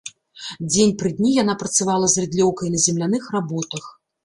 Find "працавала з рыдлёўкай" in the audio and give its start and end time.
1.65-2.67